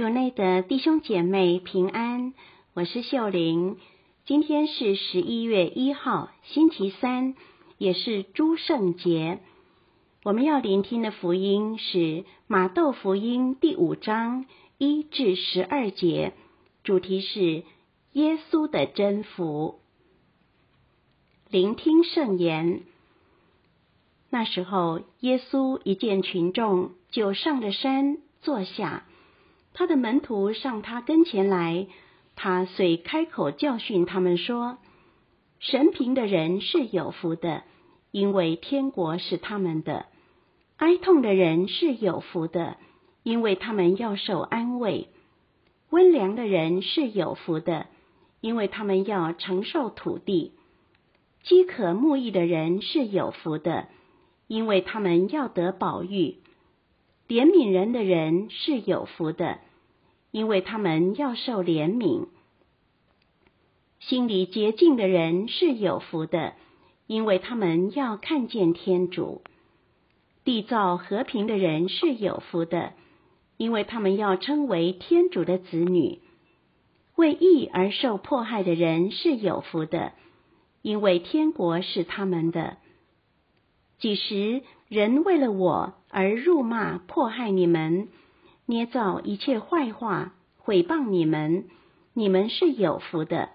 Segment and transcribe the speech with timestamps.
[0.00, 2.32] 主内的弟兄姐妹平安，
[2.72, 3.76] 我是秀玲。
[4.24, 7.34] 今天是十一月一号，星期三，
[7.76, 9.40] 也是诸圣节。
[10.24, 14.46] 我们要聆听的福音是马窦福音第五章
[14.78, 16.32] 一至十二节，
[16.82, 17.62] 主题是
[18.12, 19.80] 耶稣的真福。
[21.50, 22.84] 聆听圣言。
[24.30, 29.04] 那时候，耶稣一见群众，就上了山坐下。
[29.72, 31.86] 他的门徒上他跟前来，
[32.36, 34.78] 他遂开口教训他们说
[35.60, 37.62] ：“神贫的人是有福的，
[38.10, 40.06] 因为天国是他们的；
[40.76, 42.76] 哀痛的人是有福的，
[43.22, 45.08] 因为他们要受安慰；
[45.90, 47.86] 温良的人是有福的，
[48.40, 50.52] 因为他们要承受土地；
[51.42, 53.88] 饥渴慕义的人是有福的。”
[54.50, 56.34] 因为他们要得饱飫，
[57.30, 59.60] 怜悯人的人是有福的，
[60.32, 62.26] 因为他们要受怜悯；
[64.00, 66.54] 心里洁净的人是有福的，
[67.06, 69.42] 因为他们要看见天主；
[70.44, 72.94] 缔造和平的人是有福的，
[73.56, 76.18] 因为他们要称为天主的子女；
[77.14, 80.14] 为义而受迫害的人是有福的，
[80.82, 82.78] 因为天国是他们的。
[84.00, 88.08] 几时人为了我而辱骂迫害你们，
[88.66, 91.68] 捏造一切坏话毁谤你们，
[92.12, 93.50] 你们是有福的。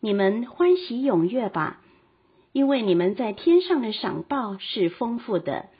[0.00, 1.80] 你们欢喜踊跃吧，
[2.52, 5.70] 因为你们在天上的赏报是丰富的。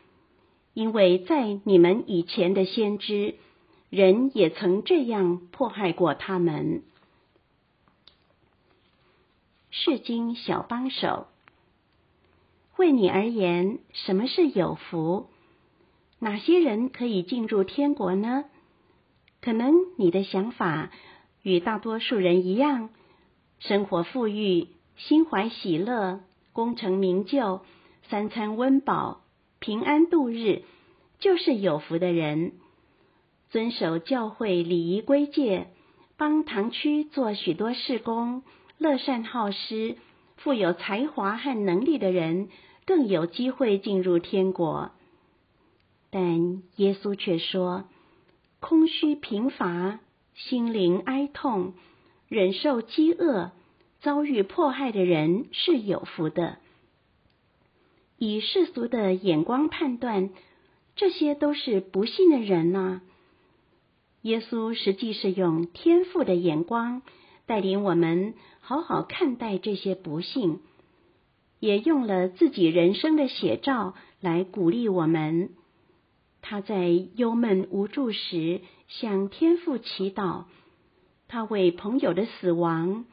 [0.72, 3.34] 因为在你们以前的先知，
[3.90, 6.84] 人也曾这样迫害过他们。
[9.70, 11.26] 释经小帮手。
[12.80, 15.28] 为你而言，什么是有福？
[16.18, 18.46] 哪些人可以进入天国呢？
[19.42, 20.90] 可能你的想法
[21.42, 22.88] 与大多数人一样，
[23.58, 26.20] 生活富裕、心怀喜乐、
[26.54, 27.60] 功成名就、
[28.08, 29.24] 三餐温饱、
[29.58, 30.62] 平安度日，
[31.18, 32.52] 就是有福的人。
[33.50, 35.66] 遵守教会礼仪规戒，
[36.16, 38.42] 帮堂区做许多事工，
[38.78, 39.98] 乐善好施，
[40.38, 42.48] 富有才华和能力的人。
[42.90, 44.90] 更有机会进入天国，
[46.10, 47.84] 但耶稣却说：
[48.58, 50.00] 空虚贫乏、
[50.34, 51.74] 心灵哀痛、
[52.26, 53.52] 忍受饥饿、
[54.00, 56.58] 遭遇迫害的人是有福的。
[58.18, 60.30] 以世俗的眼光判断，
[60.96, 63.02] 这些都是不幸的人呐。
[64.22, 67.02] 耶稣实际是用天赋的眼光
[67.46, 70.58] 带领我们好好看待这些不幸。
[71.60, 75.50] 也用了自己人生的写照来鼓励我们。
[76.42, 80.44] 他在忧闷无助时向天父祈祷，
[81.28, 83.04] 他为朋友的死亡、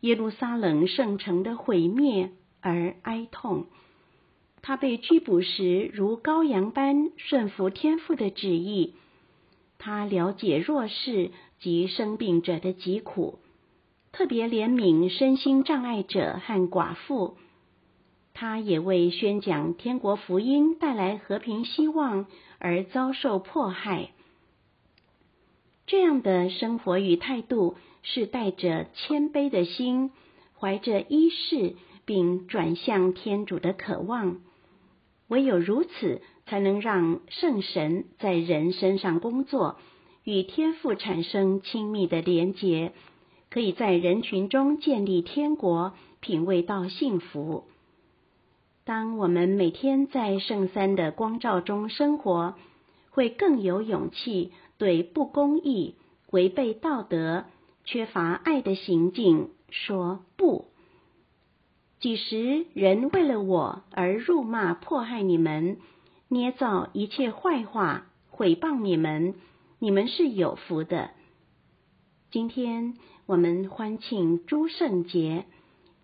[0.00, 3.66] 耶路撒冷圣城的毁灭而哀痛。
[4.60, 8.94] 他被拘捕时如羔羊般顺服天父的旨意。
[9.78, 13.38] 他了解弱势及生病者的疾苦，
[14.12, 17.36] 特别怜悯身心障碍者和寡妇。
[18.34, 22.26] 他也为宣讲天国福音带来和平希望
[22.58, 24.10] 而遭受迫害。
[25.86, 30.10] 这样的生活与态度是带着谦卑的心，
[30.58, 31.74] 怀着依恃
[32.04, 34.40] 并转向天主的渴望。
[35.28, 39.78] 唯有如此，才能让圣神在人身上工作，
[40.24, 42.92] 与天父产生亲密的连结，
[43.48, 47.68] 可以在人群中建立天国，品味到幸福。
[48.84, 52.54] 当我们每天在圣三的光照中生活，
[53.10, 55.94] 会更有勇气对不公义、
[56.30, 57.46] 违背道德、
[57.84, 60.66] 缺乏爱的行径说不。
[61.98, 65.78] 几时人为了我而辱骂迫害你们，
[66.28, 69.34] 捏造一切坏话毁谤你们，
[69.78, 71.12] 你们是有福的。
[72.30, 75.46] 今天我们欢庆诸圣节。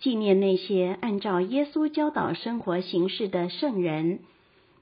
[0.01, 4.21] 纪念那些按照耶稣教导生活行事的圣人，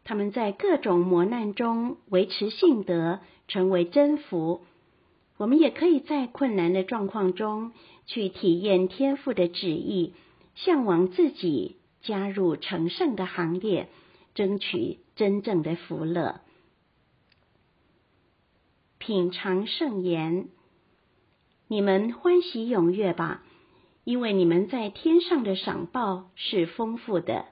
[0.05, 3.19] 他们在各种磨难中维持信德，
[3.49, 4.63] 成为真福。
[5.37, 7.73] 我们也可以在困难的状况中
[8.07, 10.15] 去体验天父的旨意，
[10.55, 13.89] 向往自己加入成圣的行列，
[14.35, 16.41] 争取真正的福乐。
[18.99, 20.49] 品尝圣言，
[21.67, 23.43] 你们欢喜踊跃吧。
[24.09, 27.45] 因为你们在天上的赏报是丰富的。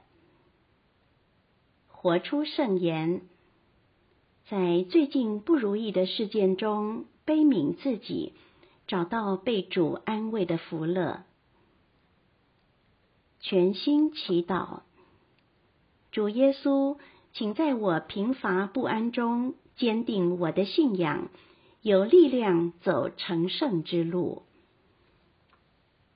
[1.87, 3.20] 活出圣言，
[4.49, 8.32] 在最近不如意的事件中悲悯自己，
[8.87, 11.25] 找到被主安慰的福乐。
[13.41, 14.81] 全心祈祷，
[16.11, 16.97] 主耶稣，
[17.35, 21.29] 请在我贫乏不安中坚定我的信仰，
[21.82, 24.44] 有力量走成圣之路。